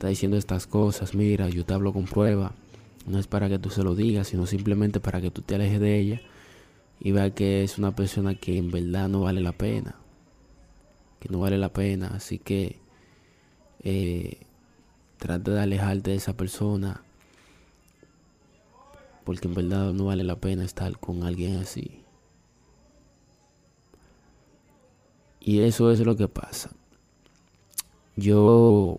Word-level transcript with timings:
está 0.00 0.08
diciendo 0.08 0.38
estas 0.38 0.66
cosas, 0.66 1.14
mira, 1.14 1.50
yo 1.50 1.66
te 1.66 1.74
hablo 1.74 1.92
con 1.92 2.06
prueba. 2.06 2.54
No 3.06 3.18
es 3.18 3.26
para 3.26 3.50
que 3.50 3.58
tú 3.58 3.68
se 3.68 3.82
lo 3.82 3.94
digas, 3.94 4.28
sino 4.28 4.46
simplemente 4.46 4.98
para 4.98 5.20
que 5.20 5.30
tú 5.30 5.42
te 5.42 5.56
alejes 5.56 5.78
de 5.78 5.98
ella 5.98 6.22
y 7.00 7.12
veas 7.12 7.32
que 7.32 7.64
es 7.64 7.76
una 7.76 7.94
persona 7.94 8.34
que 8.34 8.56
en 8.56 8.70
verdad 8.70 9.10
no 9.10 9.20
vale 9.20 9.42
la 9.42 9.52
pena. 9.52 9.96
Que 11.18 11.28
no 11.28 11.40
vale 11.40 11.58
la 11.58 11.68
pena. 11.74 12.12
Así 12.14 12.38
que 12.38 12.78
eh, 13.82 14.38
trata 15.18 15.50
de 15.50 15.60
alejarte 15.60 16.12
de 16.12 16.16
esa 16.16 16.32
persona. 16.32 17.02
Porque 19.24 19.48
en 19.48 19.54
verdad 19.54 19.92
no 19.92 20.06
vale 20.06 20.24
la 20.24 20.36
pena 20.36 20.64
estar 20.64 20.98
con 20.98 21.24
alguien 21.24 21.58
así. 21.58 22.00
Y 25.40 25.60
eso 25.60 25.90
es 25.90 26.00
lo 26.00 26.16
que 26.16 26.26
pasa. 26.26 26.70
Yo 28.16 28.98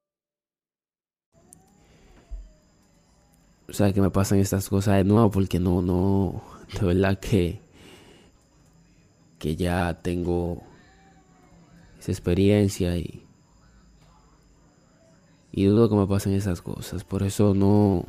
O 3.71 3.73
sea, 3.73 3.93
que 3.93 4.01
me 4.01 4.09
pasan 4.09 4.39
estas 4.39 4.67
cosas 4.67 4.97
de 4.97 5.05
nuevo 5.05 5.31
porque 5.31 5.57
no, 5.57 5.81
no, 5.81 6.43
de 6.77 6.85
verdad 6.85 7.17
que, 7.19 7.61
que 9.39 9.55
ya 9.55 9.97
tengo 10.01 10.61
esa 11.97 12.11
experiencia 12.11 12.97
y, 12.97 13.23
y 15.53 15.65
dudo 15.65 15.87
que 15.89 15.95
me 15.95 16.05
pasen 16.05 16.33
esas 16.33 16.61
cosas. 16.61 17.05
Por 17.05 17.23
eso 17.23 17.53
no, 17.53 18.05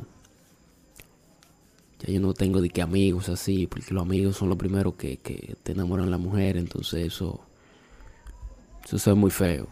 ya 1.99 2.11
yo 2.11 2.19
no 2.19 2.33
tengo 2.33 2.59
de 2.59 2.69
que 2.69 2.81
amigos 2.81 3.29
así, 3.29 3.65
porque 3.65 3.93
los 3.93 4.03
amigos 4.03 4.35
son 4.35 4.49
los 4.49 4.57
primeros 4.57 4.95
que, 4.95 5.15
que 5.17 5.55
te 5.63 5.71
enamoran 5.71 6.11
la 6.11 6.17
mujer, 6.17 6.57
entonces 6.57 7.07
eso, 7.07 7.39
eso 8.83 9.11
es 9.11 9.17
muy 9.17 9.31
feo. 9.31 9.65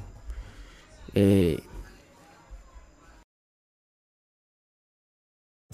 Eh, 1.15 1.61